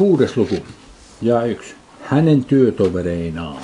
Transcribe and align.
kuudes 0.00 0.36
luku 0.36 0.56
ja 1.22 1.44
yksi. 1.44 1.74
Hänen 2.02 2.44
työtovereinaan. 2.44 3.62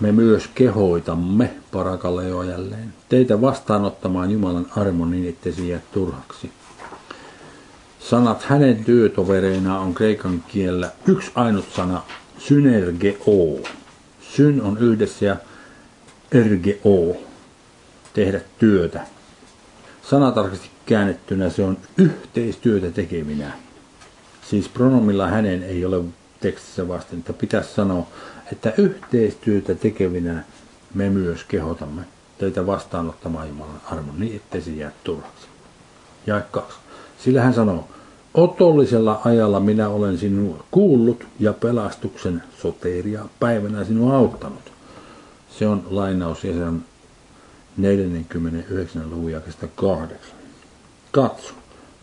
Me 0.00 0.12
myös 0.12 0.48
kehoitamme, 0.54 1.50
parakaleo 1.72 2.42
jälleen, 2.42 2.94
teitä 3.08 3.40
vastaanottamaan 3.40 4.30
Jumalan 4.30 4.66
armon 4.76 5.10
niin, 5.10 5.28
ettei 5.28 5.52
se 5.52 5.62
jää 5.62 5.80
turhaksi. 5.92 6.50
Sanat 7.98 8.42
hänen 8.42 8.84
työtovereinaan 8.84 9.80
on 9.80 9.94
kreikan 9.94 10.44
kielellä 10.48 10.90
yksi 11.06 11.30
ainut 11.34 11.66
sana, 11.76 12.02
synergeo. 12.38 13.58
Syn 14.20 14.62
on 14.62 14.78
yhdessä 14.78 15.26
ja 15.26 15.36
ergeo, 16.32 17.16
tehdä 18.14 18.40
työtä. 18.58 19.06
Sanatarkasti 20.02 20.70
käännettynä 20.86 21.50
se 21.50 21.64
on 21.64 21.78
yhteistyötä 21.98 22.90
tekeminä. 22.90 23.52
Siis 24.50 24.68
pronomilla 24.68 25.26
hänen 25.26 25.62
ei 25.62 25.84
ole 25.84 26.04
tekstissä 26.40 26.88
vasten, 26.88 27.18
että 27.18 27.32
pitäisi 27.32 27.74
sanoa, 27.74 28.06
että 28.52 28.72
yhteistyötä 28.78 29.74
tekevinä 29.74 30.44
me 30.94 31.10
myös 31.10 31.44
kehotamme 31.44 32.02
teitä 32.38 32.66
vastaanottamaan 32.66 33.48
Jumalan 33.48 33.80
armon 33.84 34.20
niin, 34.20 34.36
ettei 34.36 34.60
se 34.60 34.70
jää 34.70 34.92
turhaksi. 35.04 35.46
Ja 36.26 36.40
kaksi. 36.40 36.78
Sillä 37.18 37.42
hän 37.42 37.54
sanoo, 37.54 37.88
otollisella 38.34 39.20
ajalla 39.24 39.60
minä 39.60 39.88
olen 39.88 40.18
sinua 40.18 40.64
kuullut 40.70 41.26
ja 41.40 41.52
pelastuksen 41.52 42.42
soteria 42.62 43.24
päivänä 43.40 43.84
sinua 43.84 44.16
auttanut. 44.16 44.72
Se 45.58 45.66
on 45.66 45.86
lainaus 45.90 46.42
on 46.66 46.84
49. 47.76 49.10
luvun 49.10 49.32
jakesta 49.32 49.66
8. 49.74 50.18
Katso, 51.12 51.52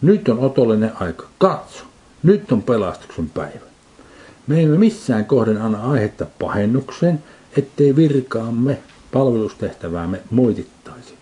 nyt 0.02 0.30
on 0.30 0.40
otollinen 0.40 0.92
aika. 1.00 1.28
Katso, 1.38 1.84
nyt 2.24 2.52
on 2.52 2.64
pelastuksen 2.64 3.30
päivä. 3.30 3.66
Me 4.48 4.64
emme 4.64 4.78
missään 4.78 5.26
kohden 5.26 5.62
anna 5.62 5.92
aihetta 5.92 6.26
pahennukseen, 6.40 7.24
ettei 7.58 7.96
virkaamme 7.96 8.78
palvelustehtäväämme 9.14 10.22
moitittaisi, 10.32 11.14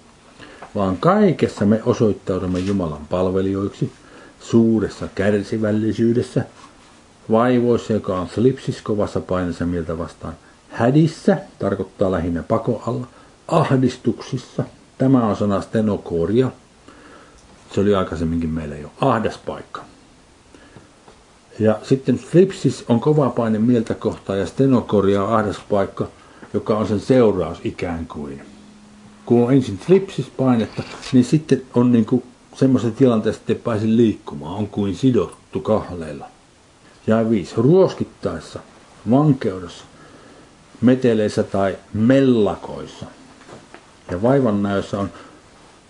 vaan 0.76 0.98
kaikessa 0.98 1.66
me 1.66 1.82
osoittaudumme 1.86 2.60
Jumalan 2.60 3.08
palvelijoiksi, 3.10 3.92
suuressa 4.40 5.08
kärsivällisyydessä, 5.16 6.46
vaivoissa, 7.32 7.94
joka 7.94 8.20
on 8.20 8.30
slipsis 8.30 8.82
kovassa 8.82 9.20
painessa 9.20 9.66
mieltä 9.66 9.98
vastaan, 9.98 10.34
hädissä, 10.70 11.38
tarkoittaa 11.60 12.12
lähinnä 12.12 12.44
pakoalla, 12.44 13.08
ahdistuksissa, 13.48 14.64
tämä 14.98 15.26
on 15.26 15.36
sana 15.36 15.62
stenokoria, 15.62 16.52
se 17.74 17.82
oli 17.82 17.96
aikaisemminkin 17.96 18.50
meillä 18.50 18.76
jo. 18.76 18.92
Ahdas 19.02 19.38
paikka. 19.38 19.89
Ja 21.60 21.80
sitten 21.84 22.18
flipsis 22.18 22.86
on 22.90 23.00
kova 23.00 23.30
paine 23.30 23.60
mieltä 23.60 23.94
kohtaan 23.94 24.40
ja 24.40 24.46
stenokoria 24.46 25.24
on 25.24 25.36
ahdas 25.36 25.60
paikka, 25.70 26.08
joka 26.54 26.78
on 26.78 26.88
sen 26.88 27.00
seuraus 27.00 27.58
ikään 27.64 28.08
kuin. 28.08 28.42
Kun 29.26 29.44
on 29.44 29.54
ensin 29.54 29.78
flipsis 29.78 30.28
painetta, 30.38 30.84
niin 31.14 31.26
sitten 31.26 31.62
on 31.76 31.92
niin 31.92 32.06
kuin 32.06 32.24
semmoisessa 32.56 32.98
tilanteessa, 32.98 33.42
että 33.42 33.54
ei 33.54 33.60
pääse 33.60 33.86
liikkumaan, 33.86 34.56
on 34.56 34.68
kuin 34.68 34.96
sidottu 34.96 35.60
kahleilla. 35.60 36.26
Ja 37.08 37.30
viisi, 37.30 37.54
ruoskittaessa, 37.58 38.60
vankeudessa, 39.10 39.84
meteleissä 40.82 41.44
tai 41.44 41.78
mellakoissa. 41.94 43.06
Ja 44.12 44.22
vaivannäössä 44.22 45.00
on 45.00 45.10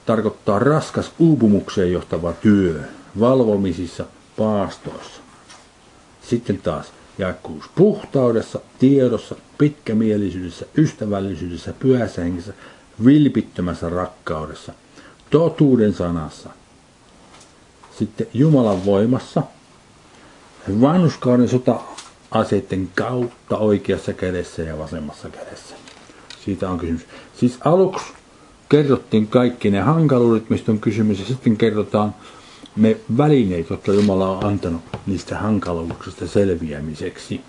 tarkoittaa 0.06 0.60
raskas 0.60 1.12
uupumukseen 1.20 1.92
johtava 1.92 2.34
työ, 2.34 2.82
valvomisissa, 3.20 4.06
paastoissa. 4.38 5.29
Sitten 6.30 6.58
taas 6.58 6.92
jakuus 7.18 7.66
puhtaudessa, 7.76 8.60
tiedossa, 8.80 9.36
pitkämielisyydessä, 9.58 10.66
ystävällisyydessä, 10.78 11.74
pyhässä 11.80 12.22
hengessä, 12.22 12.54
vilpittömässä 13.06 13.90
rakkaudessa, 13.90 14.74
totuuden 15.30 15.94
sanassa. 15.94 16.50
Sitten 18.00 18.28
Jumalan 18.34 18.86
voimassa, 18.86 19.44
vanhuskauden 20.82 21.50
sota-aseiden 21.50 22.90
kautta 22.96 23.58
oikeassa 23.58 24.14
kädessä 24.14 24.62
ja 24.62 24.78
vasemmassa 24.78 25.30
kädessä. 25.30 25.76
Siitä 26.46 26.70
on 26.70 26.78
kysymys. 26.78 27.06
Siis 27.38 27.58
aluksi 27.66 28.06
kerrottiin 28.70 29.28
kaikki 29.28 29.72
ne 29.72 29.80
hankaluudet, 29.80 30.50
mistä 30.50 30.72
on 30.72 30.80
kysymys, 30.80 31.20
ja 31.20 31.26
sitten 31.26 31.58
kerrotaan 31.58 32.16
ne 32.80 32.98
välineet, 33.18 33.70
jotka 33.70 33.94
Jumala 33.94 34.38
on 34.38 34.46
antanut 34.46 34.82
niistä 35.06 35.38
hankaluuksista 35.38 36.28
selviämiseksi. 36.28 37.42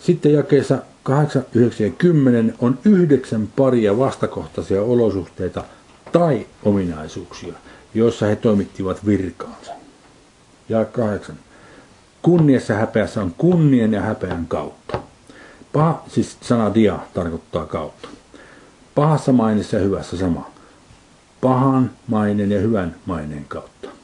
Sitten 0.00 0.32
jakeessa 0.32 0.78
8, 1.02 1.46
9 1.54 1.86
ja 1.86 1.92
10 1.98 2.54
on 2.58 2.78
yhdeksän 2.84 3.48
paria 3.56 3.98
vastakohtaisia 3.98 4.82
olosuhteita 4.82 5.64
tai 6.12 6.46
ominaisuuksia, 6.62 7.54
joissa 7.94 8.26
he 8.26 8.36
toimittivat 8.36 9.06
virkaansa. 9.06 9.72
Ja 10.68 10.84
kahdeksan. 10.84 11.36
Kunniassa 12.22 12.74
häpeässä 12.74 13.22
on 13.22 13.34
kunnien 13.38 13.92
ja 13.92 14.00
häpeän 14.00 14.46
kautta. 14.46 14.98
Paha, 15.72 16.02
siis 16.08 16.36
sana 16.40 16.74
dia 16.74 16.98
tarkoittaa 17.14 17.66
kautta. 17.66 18.08
Pahassa 18.94 19.32
mainissa 19.32 19.76
ja 19.76 19.82
hyvässä 19.82 20.16
sama. 20.16 20.50
Pahan 21.40 21.90
mainen 22.06 22.52
ja 22.52 22.60
hyvän 22.60 22.96
maineen 23.06 23.44
kautta. 23.48 23.95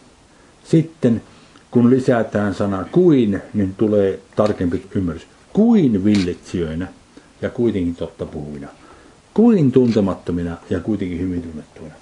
Sitten 0.65 1.23
kun 1.71 1.91
lisätään 1.91 2.55
sana 2.55 2.84
kuin, 2.93 3.43
niin 3.55 3.75
tulee 3.75 4.21
tarkempi 4.37 4.87
ymmärrys. 4.95 5.27
Kuin 5.53 6.05
villitsijöinä 6.05 6.89
ja 7.43 7.50
kuitenkin 7.50 7.97
totta 7.97 8.27
puhuvina. 8.27 8.69
Kuin 9.34 9.72
tuntemattomina 9.72 10.56
ja 10.71 10.81
kuitenkin 10.81 11.21
hyvin 11.21 11.43
tunnettuina. 11.43 11.95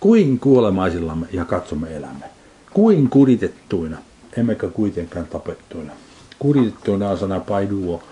Kuin 0.00 0.38
kuolemaisillamme 0.38 1.26
ja 1.32 1.44
katsomme 1.44 1.96
elämme. 1.96 2.24
Kuin 2.72 3.10
kuritettuina, 3.10 3.98
emmekä 4.36 4.68
kuitenkaan 4.68 5.26
tapettuina. 5.26 5.92
Kuritettuina 6.38 7.10
on 7.10 7.18
sana 7.18 7.40
paiduo, 7.40 8.02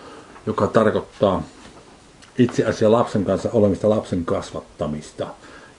joka 0.46 0.66
tarkoittaa 0.66 1.42
itse 2.38 2.64
asiassa 2.64 2.92
lapsen 2.92 3.24
kanssa 3.24 3.50
olemista 3.52 3.90
lapsen 3.90 4.24
kasvattamista. 4.24 5.26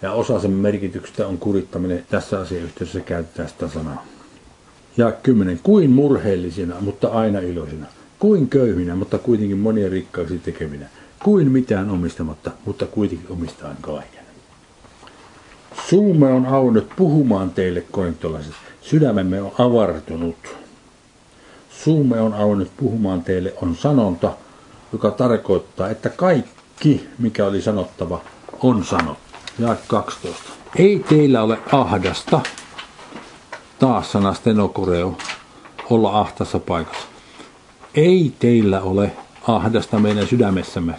Ja 0.01 0.12
osa 0.12 0.39
sen 0.39 0.51
merkityksestä 0.51 1.28
on 1.28 1.38
kurittaminen. 1.38 2.06
Tässä 2.09 2.39
asiayhteydessä 2.39 3.00
käytetään 3.00 3.50
sitä 3.50 3.67
sanaa. 3.67 4.06
Ja 4.97 5.11
kymmenen. 5.11 5.59
Kuin 5.63 5.91
murheellisina, 5.91 6.75
mutta 6.81 7.07
aina 7.07 7.39
iloisina. 7.39 7.85
Kuin 8.19 8.49
köyhinä, 8.49 8.95
mutta 8.95 9.17
kuitenkin 9.17 9.57
monia 9.57 9.89
rikkaaksi 9.89 10.39
tekevinä. 10.39 10.85
Kuin 11.23 11.51
mitään 11.51 11.89
omistamatta, 11.89 12.51
mutta 12.65 12.85
kuitenkin 12.85 13.27
omistaen 13.29 13.77
kaiken. 13.81 14.23
Suumme 15.89 16.27
on 16.27 16.45
auennut 16.45 16.87
puhumaan 16.95 17.49
teille, 17.49 17.83
korintolaiset. 17.91 18.53
Sydämemme 18.81 19.41
on 19.41 19.51
avartunut. 19.59 20.35
Suumme 21.69 22.21
on 22.21 22.33
auennut 22.33 22.71
puhumaan 22.77 23.23
teille 23.23 23.53
on 23.61 23.75
sanonta, 23.75 24.31
joka 24.93 25.11
tarkoittaa, 25.11 25.89
että 25.89 26.09
kaikki, 26.09 27.07
mikä 27.19 27.45
oli 27.45 27.61
sanottava, 27.61 28.21
on 28.61 28.85
sanottu. 28.85 29.23
Ja 29.59 29.75
12. 29.87 30.43
Ei 30.75 31.05
teillä 31.09 31.43
ole 31.43 31.57
ahdasta, 31.71 32.41
taas 33.83 34.11
sana 34.11 34.33
stenokoreo, 34.33 35.17
olla 35.89 36.19
ahtassa 36.19 36.59
paikassa. 36.59 37.07
Ei 37.95 38.33
teillä 38.39 38.81
ole 38.81 39.11
ahdasta 39.47 39.99
meidän 39.99 40.27
sydämessämme. 40.27 40.95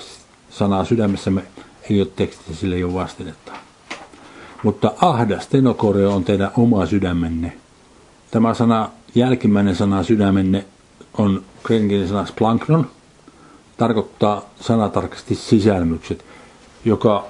Sanaa 0.50 0.84
sydämessämme 0.84 1.42
ei 1.90 2.00
ole 2.00 2.08
tekstissä, 2.16 2.54
sille 2.54 2.74
ei 2.74 2.84
ole 2.84 2.94
vastinetta. 2.94 3.52
Mutta 4.62 4.92
ahdas 5.00 5.44
stenokoreo 5.44 6.14
on 6.14 6.24
teidän 6.24 6.50
oma 6.56 6.86
sydämenne. 6.86 7.52
Tämä 8.30 8.54
sana, 8.54 8.90
jälkimmäinen 9.14 9.76
sana 9.76 10.02
sydämenne 10.02 10.64
on 11.18 11.42
kreikan 11.62 12.08
sana 12.08 12.26
splanknon, 12.26 12.90
tarkoittaa 13.76 14.42
sanatarkasti 14.60 15.34
sisälmykset, 15.34 16.24
joka, 16.84 17.24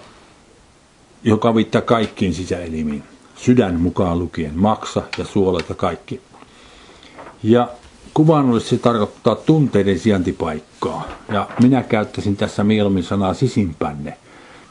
joka 1.24 1.54
viittaa 1.54 1.82
kaikkiin 1.82 2.34
sisäelimiin, 2.34 3.02
sydän 3.36 3.80
mukaan 3.80 4.18
lukien, 4.18 4.58
maksa 4.58 5.02
ja 5.18 5.24
suolet 5.24 5.68
ja 5.68 5.74
kaikki. 5.74 6.20
Ja 7.42 7.68
kuvaannollisesti 8.14 8.76
se 8.76 8.82
tarkoittaa 8.82 9.34
tunteiden 9.34 9.98
sijaintipaikkaa. 9.98 11.08
Ja 11.32 11.48
minä 11.62 11.82
käyttäisin 11.82 12.36
tässä 12.36 12.64
mieluummin 12.64 13.04
sanaa 13.04 13.34
sisimpänne, 13.34 14.18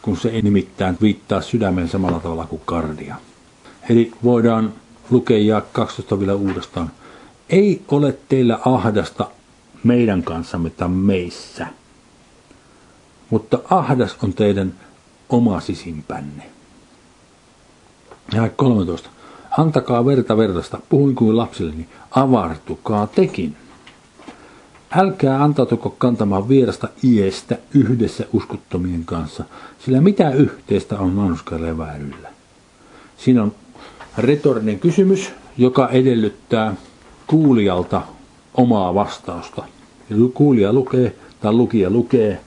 kun 0.02 0.18
se 0.18 0.30
ei 0.30 0.42
nimittäin 0.42 0.98
viittaa 1.02 1.42
sydämen 1.42 1.90
samalla 1.90 2.20
tavalla 2.20 2.46
kuin 2.46 2.62
kardia. 2.66 3.16
Eli 3.90 4.12
voidaan 4.24 4.74
lukea 5.10 5.62
12 5.62 6.20
vielä 6.20 6.34
uudestaan. 6.34 6.92
Ei 7.50 7.82
ole 7.88 8.18
teillä 8.30 8.60
ahdasta 8.66 9.28
meidän 9.84 10.24
kanssamme 10.24 10.70
tai 10.70 10.90
meissä. 10.90 11.68
Mutta 13.30 13.60
ahdas 13.70 14.16
on 14.24 14.34
teidän 14.34 14.74
oma 15.30 15.60
sisimpänne. 15.60 16.53
Ja 18.34 18.50
13. 18.50 19.10
Antakaa 19.58 20.06
verta 20.06 20.38
vertasta, 20.38 20.80
puhuin 20.90 21.16
kuin 21.16 21.38
lapsilleni, 21.38 21.88
avartukaa 22.12 23.08
tekin. 23.08 23.56
Älkää 24.96 25.44
antautuko 25.44 25.90
kantamaan 25.90 26.50
vierasta 26.50 26.88
iestä 27.04 27.58
yhdessä 27.74 28.26
uskottomien 28.34 29.06
kanssa, 29.06 29.44
sillä 29.80 30.02
mitä 30.02 30.32
yhteistä 30.32 31.00
on 31.00 31.38
vääryllä? 31.78 32.30
Siinä 33.18 33.44
on 33.44 33.52
retorinen 34.18 34.80
kysymys, 34.80 35.32
joka 35.58 35.90
edellyttää 35.90 36.76
kuulijalta 37.28 38.02
omaa 38.54 38.94
vastausta. 38.94 39.64
Ja 40.10 40.16
kuulija 40.34 40.74
lukee 40.74 41.16
tai 41.42 41.54
lukija 41.54 41.90
lukee 41.90 42.42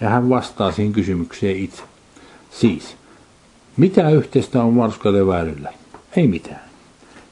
ja 0.00 0.08
hän 0.08 0.28
vastaa 0.28 0.72
siihen 0.72 0.92
kysymykseen 0.92 1.56
itse. 1.56 1.82
Siis, 2.50 2.96
mitä 3.76 4.10
yhteistä 4.10 4.62
on 4.62 4.74
manuskalle 4.74 5.18
ja 5.18 5.26
vääryllä? 5.26 5.72
Ei 6.16 6.28
mitään. 6.28 6.70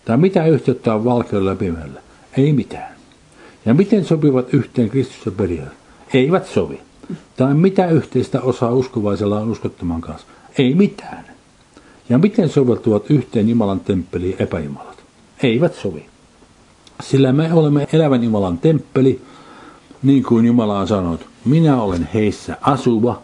Tai 0.05 0.17
mitä 0.17 0.47
yhteyttä 0.47 0.95
on 0.95 1.05
valkeudella 1.05 1.55
pimeällä? 1.55 2.01
Ei 2.37 2.53
mitään. 2.53 2.95
Ja 3.67 3.75
miten 3.75 4.05
sopivat 4.05 4.55
yhteen 4.55 4.89
Kristus 4.89 5.27
ja 5.27 5.33
periaate? 5.33 5.73
Eivät 6.15 6.47
sovi. 6.47 6.81
Tai 7.37 7.55
mitä 7.55 7.91
yhteistä 7.91 8.41
osaa 8.41 8.73
uskovaisella 8.73 9.41
on 9.41 9.51
uskottoman 9.51 10.01
kanssa? 10.01 10.27
Ei 10.59 10.75
mitään. 10.75 11.25
Ja 12.09 12.19
miten 12.19 12.49
soveltuvat 12.49 13.11
yhteen 13.11 13.49
Jumalan 13.49 13.81
temppeliin 13.81 14.37
epäjumalat? 14.39 14.99
Eivät 15.43 15.75
sovi. 15.75 16.07
Sillä 17.03 17.33
me 17.33 17.53
olemme 17.53 17.89
elävän 17.93 18.25
Jumalan 18.25 18.59
temppeli, 18.59 19.21
niin 20.03 20.23
kuin 20.23 20.47
Jumala 20.47 20.79
on 20.79 20.89
sanonut, 20.89 21.27
minä 21.45 21.83
olen 21.83 22.09
heissä 22.15 22.57
asuva 22.61 23.23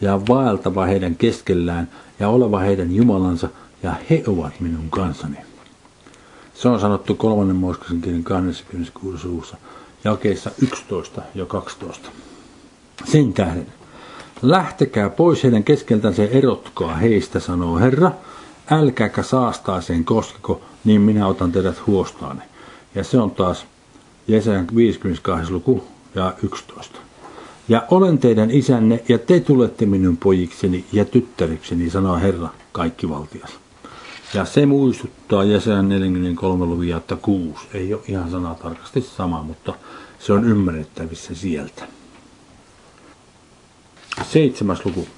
ja 0.00 0.20
vaeltava 0.28 0.86
heidän 0.86 1.16
keskellään 1.16 1.88
ja 2.20 2.28
oleva 2.28 2.58
heidän 2.58 2.94
Jumalansa 2.94 3.48
ja 3.82 3.94
he 4.10 4.22
ovat 4.26 4.60
minun 4.60 4.90
kansani. 4.90 5.36
Se 6.54 6.68
on 6.68 6.80
sanottu 6.80 7.14
kolmannen 7.14 7.56
Mooskasen 7.56 8.00
kirjan 8.00 8.24
26. 8.24 9.28
luvussa 9.28 9.56
jakeissa 10.04 10.50
11 10.62 11.22
ja 11.34 11.46
12. 11.46 12.08
Sen 13.04 13.32
tähden, 13.32 13.66
lähtekää 14.42 15.10
pois 15.10 15.42
heidän 15.42 15.64
keskeltänsä 15.64 16.22
ja 16.22 16.28
erotkaa 16.28 16.96
heistä, 16.96 17.40
sanoo 17.40 17.78
Herra, 17.78 18.12
älkääkä 18.70 19.22
saastaaseen 19.22 20.04
koskeko, 20.04 20.60
niin 20.84 21.00
minä 21.00 21.26
otan 21.26 21.52
teidät 21.52 21.86
huostaani. 21.86 22.40
Ja 22.94 23.04
se 23.04 23.18
on 23.18 23.30
taas 23.30 23.66
Jesajan 24.28 24.66
52. 24.76 25.52
luku 25.52 25.84
ja 26.14 26.34
11. 26.42 26.98
Ja 27.68 27.82
olen 27.90 28.18
teidän 28.18 28.50
isänne, 28.50 29.04
ja 29.08 29.18
te 29.18 29.40
tulette 29.40 29.86
minun 29.86 30.16
pojikseni 30.16 30.84
ja 30.92 31.04
tyttärikseni, 31.04 31.90
sanoo 31.90 32.16
Herra, 32.16 32.48
kaikki 32.72 33.08
valtias. 33.08 33.50
Ja 34.34 34.44
se 34.44 34.66
muistuttaa 34.66 35.44
Jesajan 35.44 35.88
43 35.88 36.64
luvun 36.64 36.96
että 36.96 37.16
6. 37.16 37.66
Ei 37.74 37.94
ole 37.94 38.02
ihan 38.08 38.30
sana 38.30 38.54
tarkasti 38.54 39.00
sama, 39.00 39.42
mutta 39.42 39.74
se 40.18 40.32
on 40.32 40.44
ymmärrettävissä 40.44 41.34
sieltä. 41.34 41.88
Seitsemäs 44.30 44.84
luku. 44.84 45.08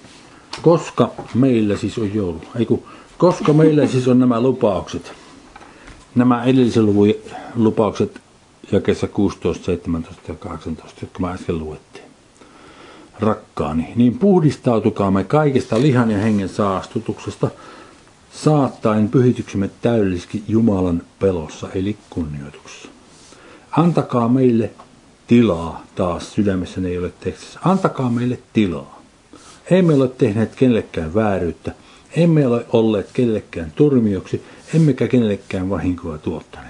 Koska 0.63 1.11
meillä 1.35 1.77
siis 1.77 1.99
on 1.99 2.15
joulu? 2.15 2.41
Eiku, 2.59 2.87
koska 3.19 3.53
meillä 3.53 3.87
siis 3.87 4.09
on 4.09 4.19
nämä 4.19 4.41
lupaukset? 4.41 5.13
Nämä 6.15 6.45
edellisen 6.45 6.87
luvun 6.87 7.15
lupaukset 7.57 8.21
jakeessa 8.73 9.09
16, 9.09 9.65
17 9.65 10.23
ja 10.29 10.35
18, 10.35 10.99
jotka 11.01 11.21
mä 11.21 11.31
äsken 11.31 11.59
luettiin. 11.59 11.88
Rakkaani, 13.21 13.93
niin 13.97 14.19
puhdistautukaamme 14.19 15.25
kaikesta 15.25 15.83
lihan 15.83 16.11
ja 16.11 16.19
hengen 16.19 16.49
saastutuksesta, 16.49 17.51
saattaen 18.33 19.09
pyhityksemme 19.09 19.71
täydellisesti 19.83 20.43
Jumalan 20.49 21.03
pelossa 21.19 21.69
eli 21.75 21.97
kunnioituksessa. 22.11 22.89
Antakaa 23.71 24.29
meille 24.29 24.71
tilaa 25.27 25.83
taas 25.95 26.33
sydämessäni 26.35 26.89
ei 26.89 26.99
ole 26.99 27.13
tekstissä. 27.21 27.61
Antakaa 27.65 28.11
meille 28.11 28.39
tilaa. 28.53 29.03
Emme 29.71 29.95
ole 29.95 30.09
tehneet 30.09 30.57
kenellekään 30.57 31.15
vääryyttä, 31.15 31.75
emme 32.17 32.47
ole 32.47 32.67
olleet 32.73 33.11
kenellekään 33.13 33.73
turmioksi, 33.77 34.45
emmekä 34.75 35.09
kenellekään 35.09 35.71
vahinkoa 35.71 36.19
tuottaneet. 36.19 36.68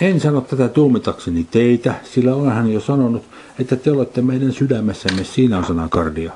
En 0.00 0.20
sano 0.20 0.40
tätä 0.40 0.68
tuomitakseni 0.68 1.46
teitä, 1.50 1.94
sillä 2.04 2.34
olenhan 2.34 2.72
jo 2.72 2.80
sanonut, 2.80 3.22
että 3.58 3.76
te 3.76 3.90
olette 3.90 4.22
meidän 4.22 4.52
sydämessämme, 4.52 5.24
siinä 5.24 5.58
on 5.58 5.64
sana 5.64 5.88
kardia. 5.88 6.32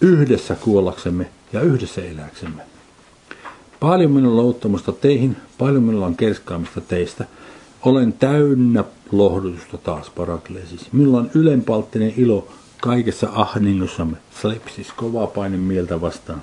Yhdessä 0.00 0.54
kuollaksemme 0.54 1.30
ja 1.52 1.60
yhdessä 1.60 2.02
eläksemme. 2.04 2.62
Paljon 3.80 4.10
minulla 4.10 4.42
on 4.42 4.54
teihin, 5.00 5.36
paljon 5.58 5.82
minulla 5.82 6.06
on 6.06 6.16
kerskaamista 6.16 6.80
teistä. 6.80 7.24
Olen 7.82 8.12
täynnä 8.12 8.84
lohdutusta 9.12 9.78
taas 9.78 10.10
parakleesis. 10.10 10.92
Minulla 10.92 11.18
on 11.18 11.30
ylenpalttinen 11.34 12.12
ilo 12.16 12.48
kaikessa 12.80 13.28
ahdingossamme, 13.32 14.16
slepsis, 14.42 14.92
kova 14.92 15.26
paine 15.26 15.56
mieltä 15.56 16.00
vastaan. 16.00 16.42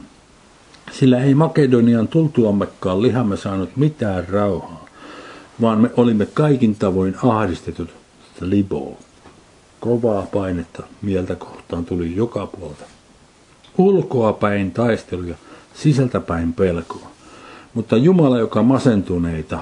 Sillä 0.91 1.23
ei 1.23 1.35
Makedonian 1.35 2.07
tultuammekaan 2.07 3.01
lihamme 3.01 3.37
saanut 3.37 3.77
mitään 3.77 4.29
rauhaa, 4.29 4.84
vaan 5.61 5.81
me 5.81 5.91
olimme 5.97 6.25
kaikin 6.25 6.75
tavoin 6.75 7.15
ahdistetut 7.23 7.89
libo. 8.41 8.97
Kovaa 9.79 10.21
painetta 10.21 10.83
mieltä 11.01 11.35
kohtaan 11.35 11.85
tuli 11.85 12.15
joka 12.15 12.47
puolta. 12.47 12.83
Ulkoa 13.77 14.33
päin 14.33 14.71
taisteluja, 14.71 15.35
sisältäpäin 15.73 16.53
pelkoa. 16.53 17.07
Mutta 17.73 17.97
Jumala, 17.97 18.39
joka 18.39 18.63
masentuneita 18.63 19.59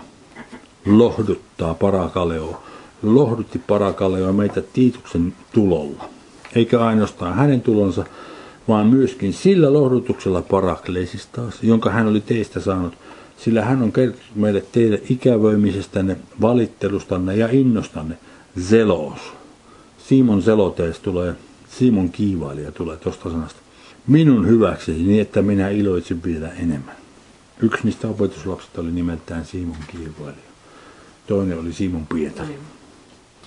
lohduttaa 0.86 1.74
parakaleo, 1.74 2.63
lohdutti 3.04 3.60
parakaleo 3.60 4.34
meitä 4.34 4.62
Tiituksen 4.62 5.34
tulolla. 5.54 6.10
Eikä 6.56 6.86
ainoastaan 6.86 7.36
hänen 7.36 7.62
tulonsa, 7.62 8.06
vaan 8.68 8.88
myöskin 8.88 9.34
sillä 9.34 9.74
lohdutuksella 9.74 10.42
parakleisistas, 10.42 11.63
jonka 11.63 11.89
hän 11.89 12.07
oli 12.07 12.22
teistä 12.22 12.60
saanut, 12.60 12.94
sillä 13.38 13.65
hän 13.65 13.81
on 13.81 13.91
kertonut 13.91 14.35
meille 14.35 14.63
teidän 14.71 15.00
ikävöimisestänne, 15.09 16.18
valittelustanne 16.41 17.35
ja 17.35 17.47
innostanne, 17.51 18.18
zelos. 18.59 19.19
Simon 19.97 20.41
zelotees 20.41 21.00
tulee, 21.00 21.35
Simon 21.69 22.09
kiivailija 22.09 22.71
tulee 22.71 22.97
tuosta 22.97 23.30
sanasta. 23.30 23.59
Minun 24.07 24.47
hyväkseni 24.47 25.03
niin, 25.03 25.21
että 25.21 25.41
minä 25.41 25.69
iloitsin 25.69 26.24
vielä 26.24 26.50
enemmän. 26.50 26.95
Yksi 27.59 27.83
niistä 27.83 28.07
opetuslapsista 28.07 28.81
oli 28.81 28.91
nimeltään 28.91 29.45
Simon 29.45 29.77
kiivailija. 29.88 30.44
Toinen 31.27 31.59
oli 31.59 31.74
Simon 31.74 32.07
Pietari. 32.07 32.59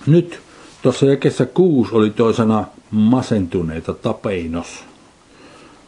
Nyt 0.05 0.39
tuossa 0.81 1.05
jakessa 1.05 1.45
kuusi 1.45 1.91
oli 1.95 2.09
toisena 2.09 2.65
masentuneita 2.91 3.93
tapeinos. 3.93 4.67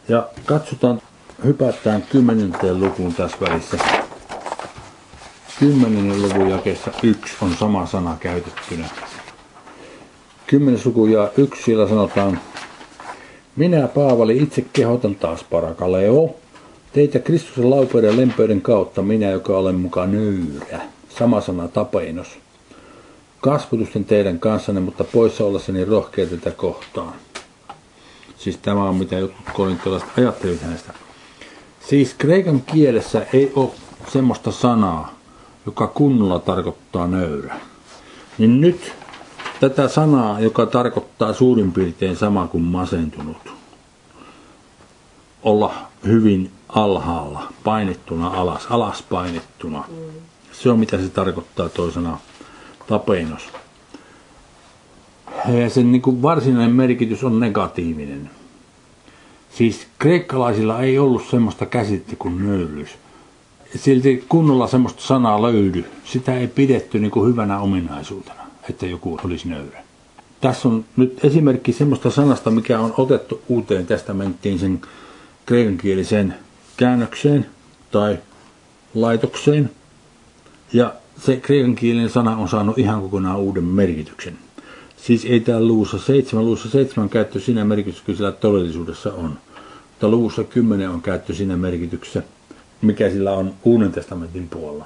Ja 0.08 0.28
katsotaan, 0.44 1.02
hypätään 1.44 2.02
kymmenenteen 2.02 2.80
lukuun 2.80 3.14
tässä 3.14 3.36
välissä. 3.40 3.78
Kymmenen 5.58 6.22
luvun 6.22 6.50
jakessa 6.50 6.90
yksi 7.02 7.36
on 7.42 7.54
sama 7.58 7.86
sana 7.86 8.16
käytettynä. 8.20 8.88
Kymmenes 10.46 10.86
luku 10.86 11.06
ja 11.06 11.30
yksi 11.36 11.62
siellä 11.62 11.88
sanotaan, 11.88 12.40
minä 13.56 13.88
Paavali 13.88 14.38
itse 14.38 14.64
kehotan 14.72 15.14
taas 15.14 15.44
parakaleo, 15.44 16.36
teitä 16.92 17.18
Kristuksen 17.18 17.70
laupeuden 17.70 18.10
ja 18.10 18.16
lempeyden 18.16 18.60
kautta, 18.60 19.02
minä 19.02 19.30
joka 19.30 19.58
olen 19.58 19.74
mukaan 19.74 20.12
nöyrä. 20.12 20.80
Sama 21.18 21.40
sana 21.40 21.68
tapeinos. 21.68 22.28
Kasvutusten 23.40 24.04
teidän 24.04 24.38
kanssanne, 24.38 24.80
mutta 24.80 25.04
poissa 25.04 25.44
ollessani 25.44 25.84
rohkea 25.84 26.26
tätä 26.26 26.50
kohtaan. 26.50 27.12
Siis 28.38 28.56
tämä 28.56 28.84
on 28.88 28.96
mitä 28.96 29.18
jotkut 29.18 29.46
korintolaiset 29.52 30.08
ajattelivat 30.18 30.60
hänestä. 30.60 30.92
Siis 31.88 32.14
kreikan 32.18 32.62
kielessä 32.62 33.26
ei 33.32 33.52
ole 33.56 33.70
semmoista 34.12 34.52
sanaa, 34.52 35.14
joka 35.66 35.86
kunnolla 35.86 36.38
tarkoittaa 36.38 37.06
nöyrä. 37.06 37.60
Niin 38.38 38.60
nyt 38.60 38.92
tätä 39.60 39.88
sanaa, 39.88 40.40
joka 40.40 40.66
tarkoittaa 40.66 41.32
suurin 41.32 41.72
piirtein 41.72 42.16
sama 42.16 42.46
kuin 42.46 42.64
masentunut, 42.64 43.52
olla 45.42 45.74
hyvin 46.06 46.50
alhaalla, 46.68 47.52
painettuna 47.64 48.28
alas, 48.28 48.66
alas 48.70 49.02
painettuna. 49.02 49.84
Se 50.52 50.70
on 50.70 50.78
mitä 50.78 50.98
se 50.98 51.08
tarkoittaa 51.08 51.68
toisena 51.68 52.18
tapeinos. 52.86 53.48
Ja 55.48 55.70
sen 55.70 55.92
niin 55.92 56.02
kuin 56.02 56.22
varsinainen 56.22 56.76
merkitys 56.76 57.24
on 57.24 57.40
negatiivinen. 57.40 58.30
Siis 59.50 59.86
kreikkalaisilla 59.98 60.80
ei 60.80 60.98
ollut 60.98 61.28
semmoista 61.30 61.66
käsitettä 61.66 62.16
kuin 62.18 62.46
nöyryys. 62.46 62.88
Silti 63.76 64.24
kunnolla 64.28 64.66
semmoista 64.66 65.02
sanaa 65.02 65.42
löydy. 65.42 65.84
Sitä 66.04 66.38
ei 66.38 66.48
pidetty 66.48 66.98
niin 66.98 67.10
kuin 67.10 67.30
hyvänä 67.30 67.60
ominaisuutena, 67.60 68.42
että 68.70 68.86
joku 68.86 69.18
olisi 69.24 69.48
nöyrä. 69.48 69.82
Tässä 70.40 70.68
on 70.68 70.84
nyt 70.96 71.24
esimerkki 71.24 71.72
semmoista 71.72 72.10
sanasta, 72.10 72.50
mikä 72.50 72.80
on 72.80 72.94
otettu 72.96 73.42
uuteen 73.48 73.86
testamenttiin 73.86 74.58
sen 74.58 74.80
kreikankieliseen 75.46 76.34
käännökseen 76.76 77.46
tai 77.90 78.18
laitokseen. 78.94 79.70
Ja 80.72 80.94
se 81.18 81.36
kreikan 81.36 81.74
kielen 81.74 82.10
sana 82.10 82.36
on 82.36 82.48
saanut 82.48 82.78
ihan 82.78 83.02
kokonaan 83.02 83.38
uuden 83.38 83.64
merkityksen. 83.64 84.38
Siis 85.02 85.24
ei 85.24 85.40
täällä 85.40 85.68
luvussa 85.68 85.98
7, 85.98 86.44
luvussa 86.44 86.70
7 86.70 87.02
on 87.02 87.10
käyttö 87.10 87.40
siinä 87.40 87.64
merkityksessä, 87.64 88.06
kyllä 88.06 88.16
sillä 88.16 88.32
todellisuudessa 88.32 89.12
on. 89.12 89.38
Mutta 89.90 90.08
luvussa 90.08 90.44
10 90.44 90.90
on 90.90 91.02
käyttö 91.02 91.34
siinä 91.34 91.56
merkityksessä, 91.56 92.22
mikä 92.82 93.10
sillä 93.10 93.32
on 93.32 93.54
Uuden 93.64 93.92
testamentin 93.92 94.48
puolella. 94.48 94.84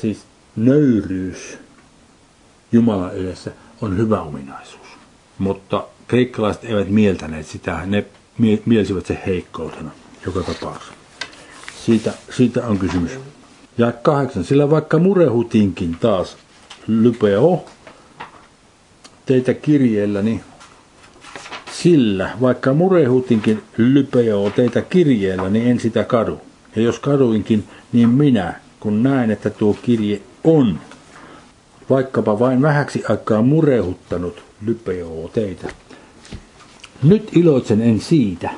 Siis 0.00 0.24
nöyryys 0.56 1.58
Jumalan 2.72 3.12
edessä 3.12 3.50
on 3.80 3.96
hyvä 3.96 4.20
ominaisuus. 4.20 4.86
Mutta 5.38 5.84
kreikkalaiset 6.08 6.64
eivät 6.64 6.88
mieltäneet 6.88 7.46
sitä, 7.46 7.80
ne 7.86 8.06
mielsivät 8.66 9.06
se 9.06 9.18
heikkoutena 9.26 9.90
joka 10.26 10.42
tapauksessa. 10.42 10.94
Siitä, 11.86 12.12
siitä 12.36 12.66
on 12.66 12.78
kysymys. 12.78 13.12
Ja 13.78 13.92
kahdeksan, 13.92 14.44
sillä 14.44 14.70
vaikka 14.70 14.98
murehutinkin 14.98 15.96
taas 16.00 16.36
lypeo 16.86 17.64
teitä 19.28 19.54
kirjeelläni, 19.54 20.40
sillä 21.72 22.30
vaikka 22.40 22.74
murehutinkin 22.74 23.62
lypeo 23.76 24.50
teitä 24.50 24.82
kirjeellä, 24.82 25.50
niin 25.50 25.66
en 25.66 25.80
sitä 25.80 26.04
kadu. 26.04 26.40
Ja 26.76 26.82
jos 26.82 26.98
kaduinkin, 26.98 27.64
niin 27.92 28.08
minä, 28.08 28.54
kun 28.80 29.02
näen, 29.02 29.30
että 29.30 29.50
tuo 29.50 29.76
kirje 29.82 30.20
on, 30.44 30.78
vaikkapa 31.90 32.38
vain 32.38 32.62
vähäksi 32.62 33.02
aikaa 33.08 33.42
murehuttanut 33.42 34.42
lypeo 34.66 35.30
teitä. 35.32 35.68
Nyt 37.02 37.36
iloitsen 37.36 37.82
en 37.82 38.00
siitä, 38.00 38.50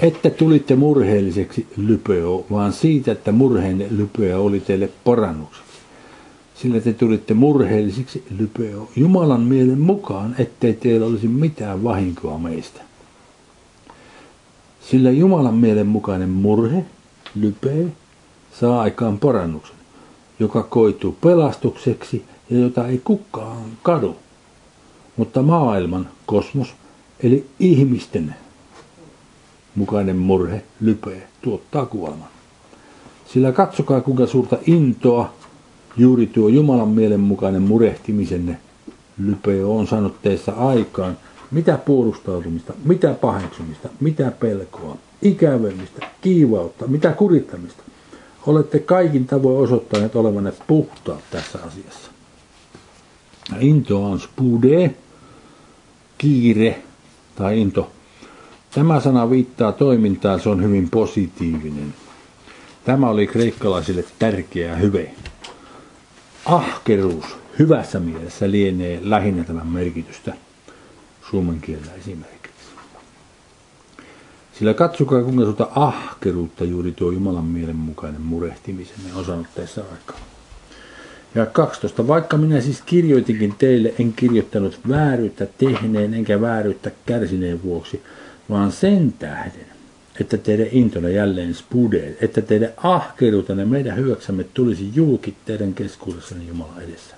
että 0.00 0.30
tulitte 0.30 0.76
murheelliseksi 0.76 1.66
lypeo, 1.76 2.46
vaan 2.50 2.72
siitä, 2.72 3.12
että 3.12 3.32
murheenne 3.32 3.86
lypeo 3.90 4.44
oli 4.44 4.60
teille 4.60 4.90
parannukseksi. 5.04 5.67
Sillä 6.62 6.80
te 6.80 6.92
tulitte 6.92 7.34
murheellisiksi 7.34 8.24
lypeo 8.38 8.88
Jumalan 8.96 9.40
mielen 9.40 9.80
mukaan, 9.80 10.34
ettei 10.38 10.74
teillä 10.74 11.06
olisi 11.06 11.28
mitään 11.28 11.84
vahinkoa 11.84 12.38
meistä. 12.38 12.80
Sillä 14.80 15.10
Jumalan 15.10 15.54
mielen 15.54 15.86
mukainen 15.86 16.30
murhe, 16.30 16.84
lypee, 17.34 17.86
saa 18.60 18.80
aikaan 18.80 19.18
parannuksen, 19.18 19.76
joka 20.38 20.62
koituu 20.62 21.16
pelastukseksi 21.20 22.24
ja 22.50 22.58
jota 22.58 22.86
ei 22.86 23.00
kukaan 23.04 23.64
kadu. 23.82 24.16
Mutta 25.16 25.42
maailman 25.42 26.08
kosmos, 26.26 26.74
eli 27.22 27.46
ihmisten 27.60 28.34
mukainen 29.74 30.16
murhe, 30.16 30.64
lypee, 30.80 31.28
tuottaa 31.42 31.86
kuoleman. 31.86 32.28
Sillä 33.26 33.52
katsokaa 33.52 34.00
kuinka 34.00 34.26
suurta 34.26 34.58
intoa 34.66 35.37
juuri 35.98 36.26
tuo 36.26 36.48
Jumalan 36.48 36.88
mielen 36.88 37.20
mukainen 37.20 37.62
murehtimisenne 37.62 38.58
lypee 39.24 39.64
on 39.64 39.86
saanut 39.86 40.22
teissä 40.22 40.52
aikaan. 40.52 41.16
Mitä 41.50 41.78
puolustautumista, 41.78 42.72
mitä 42.84 43.14
paheksumista, 43.20 43.88
mitä 44.00 44.30
pelkoa, 44.30 44.96
ikävellistä, 45.22 46.06
kiivautta, 46.20 46.86
mitä 46.86 47.12
kurittamista. 47.12 47.82
Olette 48.46 48.78
kaikin 48.78 49.26
tavoin 49.26 49.58
osoittaneet 49.58 50.16
olevanne 50.16 50.52
puhtaat 50.66 51.20
tässä 51.30 51.58
asiassa. 51.66 52.10
Into 53.60 54.04
on 54.04 54.20
spude, 54.20 54.94
kiire 56.18 56.82
tai 57.36 57.60
into 57.60 57.90
Tämä 58.74 59.00
sana 59.00 59.30
viittaa 59.30 59.72
toimintaan, 59.72 60.40
se 60.40 60.48
on 60.48 60.62
hyvin 60.62 60.90
positiivinen. 60.90 61.94
Tämä 62.84 63.08
oli 63.08 63.26
kreikkalaisille 63.26 64.04
tärkeä 64.18 64.76
hyve. 64.76 65.10
Ahkeruus 66.48 67.24
hyvässä 67.58 68.00
mielessä 68.00 68.50
lienee 68.50 69.00
lähinnä 69.02 69.44
tämän 69.44 69.66
merkitystä 69.66 70.34
suomen 71.30 71.60
kielellä 71.60 71.92
esimerkiksi. 71.94 72.68
Sillä 74.58 74.74
katsokaa 74.74 75.22
kuinka 75.22 75.44
tuota 75.44 75.68
ahkeruutta 75.74 76.64
juuri 76.64 76.92
tuo 76.92 77.10
Jumalan 77.10 77.44
mielen 77.44 77.76
mukainen 77.76 78.20
murehtimisen 78.20 78.96
on 79.14 79.24
saanut 79.24 79.46
tässä 79.54 79.84
aikaa. 79.92 80.20
Ja 81.34 81.46
12. 81.46 82.06
Vaikka 82.06 82.36
minä 82.36 82.60
siis 82.60 82.82
kirjoitinkin 82.82 83.54
teille, 83.58 83.94
en 83.98 84.12
kirjoittanut 84.12 84.80
vääryyttä 84.88 85.46
tehneen 85.58 86.14
enkä 86.14 86.40
vääryyttä 86.40 86.90
kärsineen 87.06 87.62
vuoksi, 87.62 88.02
vaan 88.50 88.72
sen 88.72 89.12
tähden, 89.12 89.77
että 90.20 90.38
teidän 90.38 90.66
intona 90.70 91.08
jälleen 91.08 91.54
spudee, 91.54 92.16
että 92.20 92.42
teidän 92.42 92.72
ahkeruutenne 92.76 93.64
meidän 93.64 93.96
hyväksämme 93.96 94.44
tulisi 94.54 94.90
julki 94.94 95.34
teidän 95.44 95.74
keskuudessanne 95.74 96.44
Jumalan 96.44 96.82
edessä. 96.82 97.14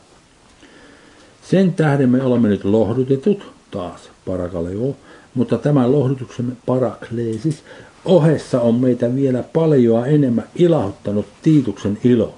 Sen 1.42 1.74
tähden 1.74 2.10
me 2.10 2.22
olemme 2.22 2.48
nyt 2.48 2.64
lohdutetut, 2.64 3.52
taas 3.70 4.10
parakaleo, 4.26 4.96
mutta 5.34 5.58
tämän 5.58 5.92
lohdutuksemme 5.92 6.52
parakleesis 6.66 7.62
ohessa 8.04 8.60
on 8.60 8.74
meitä 8.74 9.14
vielä 9.14 9.42
paljon 9.42 10.08
enemmän 10.08 10.48
ilahduttanut 10.54 11.26
Tiituksen 11.42 11.98
ilo, 12.04 12.34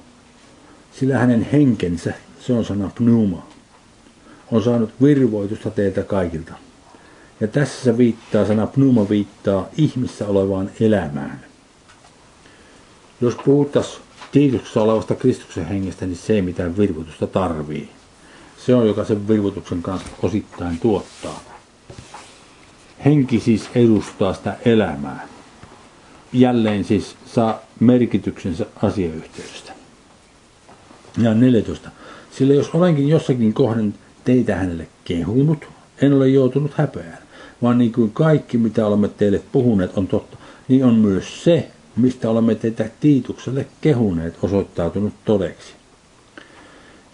sillä 0.93 1.19
hänen 1.19 1.47
henkensä, 1.53 2.15
se 2.41 2.53
on 2.53 2.65
sana 2.65 2.91
pneuma, 2.95 3.47
on 4.51 4.63
saanut 4.63 4.91
virvoitusta 5.03 5.71
teiltä 5.71 6.03
kaikilta. 6.03 6.53
Ja 7.43 7.49
tässä 7.49 7.85
se 7.85 7.99
viittaa, 7.99 8.47
sana 8.47 8.67
pneuma 8.67 9.09
viittaa 9.09 9.69
ihmissä 9.77 10.27
olevaan 10.27 10.71
elämään. 10.81 11.41
Jos 13.21 13.35
puhuttaisiin 13.45 14.03
Tiituksessa 14.33 14.83
olevasta 14.83 15.15
Kristuksen 15.15 15.67
hengestä, 15.67 16.07
niin 16.07 16.17
se 16.17 16.33
ei 16.33 16.43
mitään 16.43 16.77
virvoitusta 16.77 17.27
tarvii. 17.27 17.89
Se 18.67 18.75
on, 18.75 18.87
joka 18.87 19.05
sen 19.05 19.29
virvoituksen 19.29 19.83
kanssa 19.83 20.09
osittain 20.23 20.81
tuottaa. 20.81 21.41
Henki 23.05 23.41
siis 23.41 23.71
edustaa 23.75 24.35
sitä 24.35 24.57
elämää. 24.65 25.29
Jälleen 26.33 26.85
siis 26.85 27.17
saa 27.27 27.61
merkityksensä 27.81 28.67
asiayhteydestä. 28.83 29.73
Ja 31.19 31.35
14. 31.35 31.91
Sillä 32.31 32.55
jos 32.55 32.71
olenkin 32.71 33.09
jossakin 33.09 33.55
kohden 33.55 33.95
teitä 34.25 34.57
hänelle 34.57 34.89
kehunut, 35.05 35.65
en 36.03 36.13
ole 36.13 36.29
joutunut 36.29 36.75
häpeään 36.75 37.22
vaan 37.63 37.79
niin 37.79 37.93
kuin 37.93 38.11
kaikki, 38.11 38.59
mitä 38.59 38.87
olemme 38.87 39.09
teille 39.09 39.43
puhuneet, 39.53 39.99
on 39.99 40.07
totta, 40.07 40.37
niin 40.69 40.85
on 40.85 40.95
myös 40.95 41.45
se, 41.45 41.71
mistä 41.97 42.31
olemme 42.31 42.55
teitä 42.55 42.89
Tiitukselle 43.01 43.67
kehuneet, 43.81 44.35
osoittautunut 44.43 45.13
todeksi. 45.25 45.73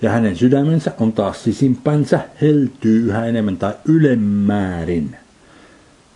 Ja 0.02 0.10
hänen 0.10 0.36
sydämensä 0.36 0.92
on 1.00 1.12
taas 1.12 1.44
sisimpänsä 1.44 2.20
heltyy 2.40 3.06
yhä 3.06 3.26
enemmän 3.26 3.56
tai 3.56 3.74
ylemmäärin. 3.84 5.16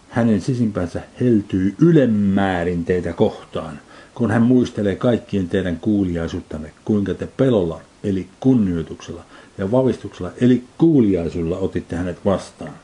Hänen 0.09 0.41
sisimpänsä 0.41 1.01
heltyy 1.21 1.75
ylemmäärin 1.81 2.85
teitä 2.85 3.13
kohtaan, 3.13 3.81
kun 4.15 4.31
hän 4.31 4.43
muistelee 4.43 4.97
kaikkien 4.97 5.49
teidän 5.49 5.77
kuuliaisuuttanne, 5.77 6.73
kuinka 6.85 7.15
te 7.15 7.29
pelolla, 7.37 7.81
eli 8.05 8.29
kunnioituksella, 8.41 9.25
ja 9.59 9.71
vavistuksella, 9.71 10.33
eli 10.41 10.65
kuuliaisulla 10.79 11.59
otitte 11.59 11.97
hänet 11.97 12.25
vastaan. 12.25 12.82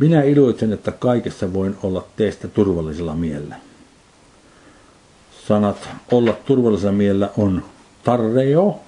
Minä 0.00 0.22
iloitsen, 0.22 0.72
että 0.72 0.92
kaikessa 0.92 1.52
voin 1.52 1.76
olla 1.82 2.04
teistä 2.16 2.48
turvallisella 2.48 3.14
miellä. 3.14 3.56
Sanat 5.48 5.88
olla 6.10 6.32
turvallisella 6.32 6.92
miellä 6.92 7.30
on 7.36 7.64
tarreo, 8.04 8.80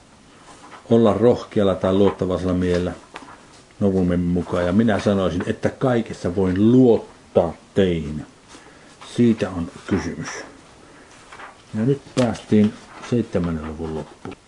olla 0.91 1.15
rohkealla 1.15 1.75
tai 1.75 1.95
luottavaisella 1.95 2.53
miellä 2.53 2.93
novumen 3.81 4.21
mukaan. 4.21 4.67
Ja 4.67 4.73
minä 4.73 5.01
sanoisin, 5.01 5.43
että 5.47 5.71
kaikessa 5.71 6.37
voin 6.37 6.73
luottaa 6.73 7.53
teihin. 7.75 8.27
Siitä 9.17 9.51
on 9.51 9.71
kysymys. 9.87 10.29
Ja 11.79 11.85
nyt 11.85 12.01
päästiin 12.15 12.73
seitsemännen 13.11 13.69
luvun 13.69 13.95
loppuun. 13.95 14.42